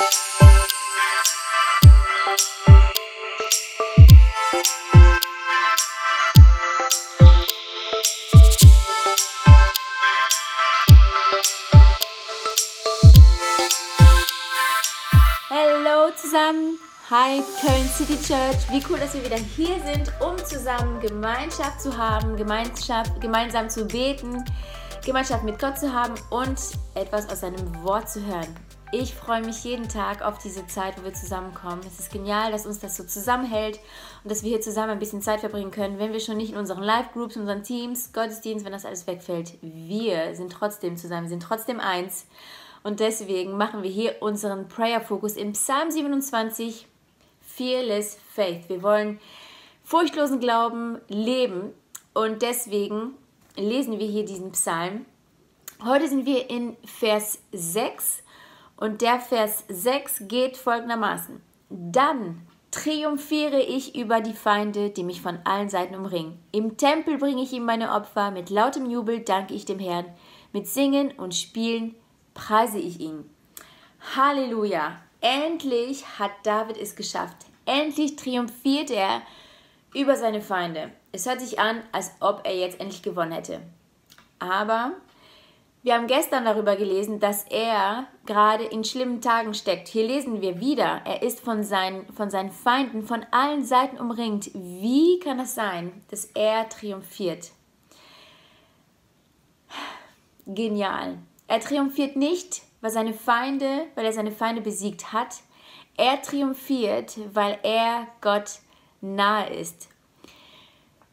[0.00, 0.06] Hallo
[16.16, 16.78] zusammen,
[17.10, 18.56] hi Köln City Church.
[18.70, 23.84] Wie cool, dass wir wieder hier sind, um zusammen Gemeinschaft zu haben, Gemeinschaft, gemeinsam zu
[23.84, 24.46] beten,
[25.04, 26.58] Gemeinschaft mit Gott zu haben und
[26.94, 28.69] etwas aus seinem Wort zu hören.
[28.92, 31.80] Ich freue mich jeden Tag auf diese Zeit, wo wir zusammenkommen.
[31.86, 33.78] Es ist genial, dass uns das so zusammenhält
[34.24, 36.58] und dass wir hier zusammen ein bisschen Zeit verbringen können, wenn wir schon nicht in
[36.58, 39.58] unseren Live-Groups, unseren Teams, Gottesdienst, wenn das alles wegfällt.
[39.62, 42.26] Wir sind trotzdem zusammen, wir sind trotzdem eins.
[42.82, 46.88] Und deswegen machen wir hier unseren Prayer-Fokus im Psalm 27,
[47.42, 48.68] Fearless Faith.
[48.68, 49.20] Wir wollen
[49.84, 51.72] furchtlosen Glauben leben
[52.12, 53.14] und deswegen
[53.54, 55.06] lesen wir hier diesen Psalm.
[55.84, 58.24] Heute sind wir in Vers 6
[58.80, 61.40] und der Vers 6 geht folgendermaßen.
[61.68, 66.42] Dann triumphiere ich über die Feinde, die mich von allen Seiten umringen.
[66.50, 70.06] Im Tempel bringe ich ihm meine Opfer, mit lautem Jubel danke ich dem Herrn,
[70.52, 71.94] mit Singen und Spielen
[72.34, 73.28] preise ich ihn.
[74.16, 74.98] Halleluja!
[75.20, 77.36] Endlich hat David es geschafft.
[77.66, 79.20] Endlich triumphiert er
[79.94, 80.90] über seine Feinde.
[81.12, 83.60] Es hört sich an, als ob er jetzt endlich gewonnen hätte.
[84.38, 84.92] Aber
[85.82, 89.88] wir haben gestern darüber gelesen, dass er gerade in schlimmen Tagen steckt.
[89.88, 94.50] Hier lesen wir wieder, er ist von seinen, von seinen Feinden von allen Seiten umringt.
[94.54, 97.52] Wie kann es sein, dass er triumphiert?
[100.46, 101.18] Genial.
[101.46, 105.36] Er triumphiert nicht, weil seine Feinde, weil er seine Feinde besiegt hat.
[105.96, 108.60] Er triumphiert, weil er Gott
[109.00, 109.89] nahe ist.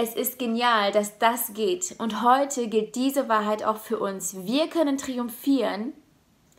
[0.00, 1.96] Es ist genial, dass das geht.
[1.98, 4.46] Und heute gilt diese Wahrheit auch für uns.
[4.46, 5.92] Wir können triumphieren,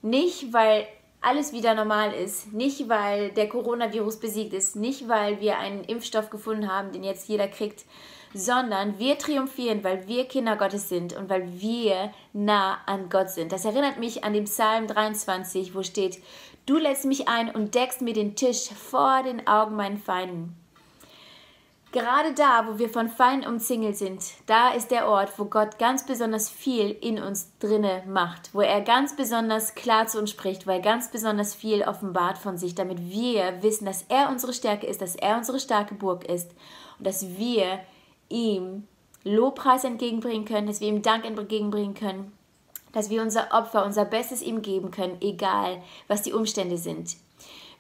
[0.02, 0.86] nicht weil
[1.22, 6.30] alles wieder normal ist, nicht weil der Coronavirus besiegt ist, nicht weil wir einen Impfstoff
[6.30, 7.86] gefunden haben, den jetzt jeder kriegt,
[8.34, 13.54] sondern wir triumphieren, weil wir Kinder Gottes sind und weil wir nah an Gott sind.
[13.54, 16.22] Das erinnert mich an den Psalm 23, wo steht,
[16.66, 20.58] du lädst mich ein und deckst mir den Tisch vor den Augen meinen Feinden.
[21.92, 26.06] Gerade da, wo wir von Feinden umzingelt sind, da ist der Ort, wo Gott ganz
[26.06, 30.82] besonders viel in uns drinne macht, wo er ganz besonders klar zu uns spricht, er
[30.82, 35.16] ganz besonders viel offenbart von sich, damit wir wissen, dass er unsere Stärke ist, dass
[35.16, 36.52] er unsere starke Burg ist
[37.00, 37.80] und dass wir
[38.30, 38.88] ihm
[39.24, 42.32] Lobpreis entgegenbringen können, dass wir ihm Dank entgegenbringen können,
[42.92, 47.16] dass wir unser Opfer, unser Bestes ihm geben können, egal was die Umstände sind.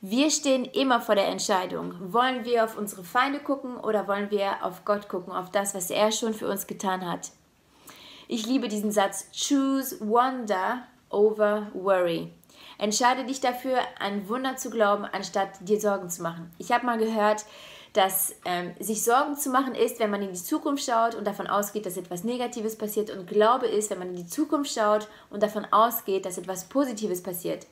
[0.01, 1.93] Wir stehen immer vor der Entscheidung.
[2.13, 5.89] Wollen wir auf unsere Feinde gucken oder wollen wir auf Gott gucken, auf das, was
[5.89, 7.31] er schon für uns getan hat?
[8.29, 9.27] Ich liebe diesen Satz.
[9.33, 12.31] Choose wonder over worry.
[12.77, 16.49] Entscheide dich dafür, an Wunder zu glauben, anstatt dir Sorgen zu machen.
[16.59, 17.43] Ich habe mal gehört,
[17.91, 21.47] dass ähm, sich Sorgen zu machen ist, wenn man in die Zukunft schaut und davon
[21.47, 25.43] ausgeht, dass etwas Negatives passiert und Glaube ist, wenn man in die Zukunft schaut und
[25.43, 27.65] davon ausgeht, dass etwas Positives passiert.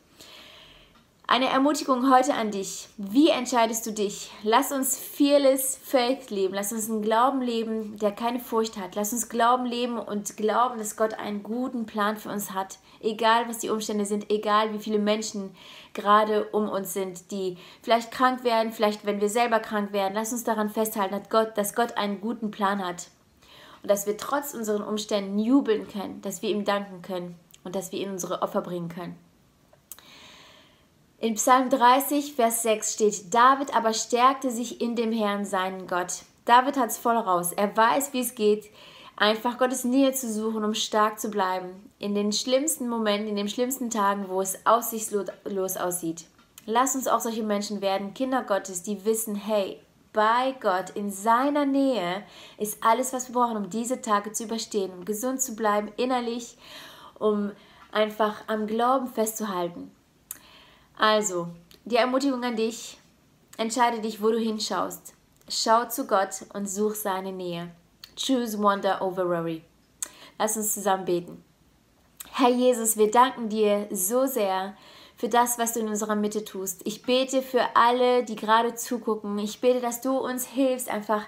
[1.30, 2.88] Eine Ermutigung heute an dich.
[2.96, 4.32] Wie entscheidest du dich?
[4.44, 6.54] Lass uns fearless Faith leben.
[6.54, 8.96] Lass uns einen Glauben leben, der keine Furcht hat.
[8.96, 12.80] Lass uns Glauben leben und glauben, dass Gott einen guten Plan für uns hat.
[13.02, 15.54] Egal, was die Umstände sind, egal, wie viele Menschen
[15.94, 20.14] gerade um uns sind, die vielleicht krank werden, vielleicht, wenn wir selber krank werden.
[20.14, 23.10] Lass uns daran festhalten, dass Gott, dass Gott einen guten Plan hat.
[23.84, 27.92] Und dass wir trotz unseren Umständen jubeln können, dass wir ihm danken können und dass
[27.92, 29.27] wir ihm unsere Opfer bringen können.
[31.20, 36.22] In Psalm 30, Vers 6 steht, David aber stärkte sich in dem Herrn, seinen Gott.
[36.46, 37.54] David hat es voll raus.
[37.54, 38.66] Er weiß, wie es geht,
[39.16, 41.90] einfach Gottes Nähe zu suchen, um stark zu bleiben.
[41.98, 46.26] In den schlimmsten Momenten, in den schlimmsten Tagen, wo es aussichtslos aussieht.
[46.68, 49.80] Lass uns auch solche Menschen werden, Kinder Gottes, die wissen, hey,
[50.14, 52.24] bei Gott, in seiner Nähe,
[52.60, 56.60] ist alles, was wir brauchen, um diese Tage zu überstehen, um gesund zu bleiben, innerlich,
[57.18, 57.54] um
[57.92, 59.90] einfach am Glauben festzuhalten.
[60.98, 61.48] Also,
[61.86, 62.98] die Ermutigung an dich,
[63.58, 65.14] entscheide dich, wo du hinschaust.
[65.48, 67.70] Schau zu Gott und such seine Nähe.
[68.18, 69.64] Choose wonder over worry.
[70.40, 71.44] Lass uns zusammen beten.
[72.34, 74.76] Herr Jesus, wir danken dir so sehr
[75.16, 76.82] für das, was du in unserer Mitte tust.
[76.86, 79.40] Ich bete für alle, die gerade zugucken.
[79.40, 81.24] Ich bete, dass du uns hilfst, einfach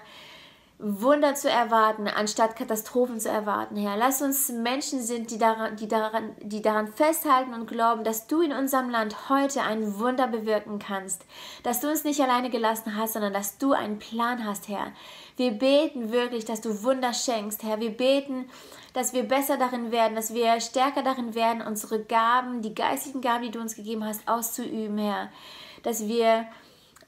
[0.82, 3.98] Wunder zu erwarten, anstatt Katastrophen zu erwarten, Herr.
[3.98, 8.40] Lass uns Menschen sind, die daran, die, daran, die daran festhalten und glauben, dass du
[8.40, 11.26] in unserem Land heute ein Wunder bewirken kannst.
[11.62, 14.92] Dass du uns nicht alleine gelassen hast, sondern dass du einen Plan hast, Herr.
[15.36, 17.78] Wir beten wirklich, dass du Wunder schenkst, Herr.
[17.78, 18.48] Wir beten,
[18.94, 23.44] dass wir besser darin werden, dass wir stärker darin werden, unsere Gaben, die geistigen Gaben,
[23.44, 25.28] die du uns gegeben hast, auszuüben, Herr.
[25.82, 26.46] Dass wir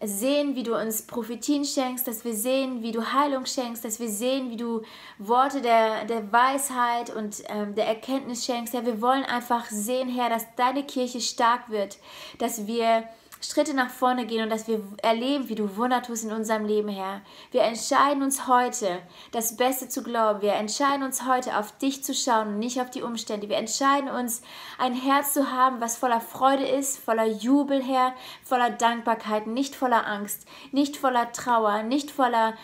[0.04, 4.08] sehen, wie du uns Prophetien schenkst, dass wir sehen, wie du Heilung schenkst, dass wir
[4.08, 4.82] sehen, wie du
[5.18, 8.74] Worte der, der Weisheit und ähm, der Erkenntnis schenkst.
[8.74, 11.98] Ja, wir wollen einfach sehen, Herr, dass deine Kirche stark wird,
[12.38, 13.04] dass wir
[13.42, 16.88] Schritte nach vorne gehen und dass wir erleben, wie du Wunder tust in unserem Leben,
[16.88, 17.22] Herr.
[17.50, 19.00] Wir entscheiden uns heute,
[19.32, 20.42] das Beste zu glauben.
[20.42, 23.48] Wir entscheiden uns heute, auf dich zu schauen und nicht auf die Umstände.
[23.48, 24.42] Wir entscheiden uns,
[24.78, 30.06] ein Herz zu haben, was voller Freude ist, voller Jubel, Herr, voller Dankbarkeit, nicht voller
[30.06, 32.54] Angst, nicht voller Trauer, nicht voller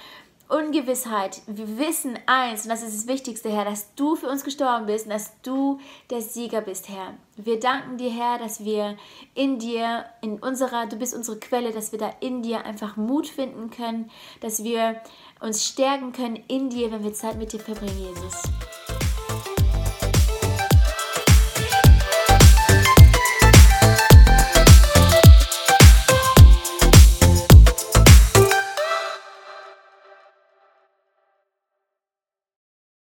[0.49, 1.43] Ungewissheit.
[1.47, 5.05] Wir wissen eins, und das ist das Wichtigste, Herr, dass du für uns gestorben bist
[5.05, 5.79] und dass du
[6.11, 7.15] der Sieger bist, Herr.
[7.37, 8.97] Wir danken dir, Herr, dass wir
[9.35, 13.29] in dir, in unserer, du bist unsere Quelle, dass wir da in dir einfach Mut
[13.29, 14.11] finden können,
[14.41, 15.03] dass wir
[15.41, 18.43] uns stärken können in dir, wenn wir Zeit mit dir verbringen, Jesus.